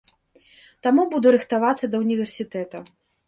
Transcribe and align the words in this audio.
Таму 0.85 1.03
буду 1.11 1.27
рыхтавацца 1.37 1.85
да 1.93 2.01
ўніверсітэта. 2.05 2.83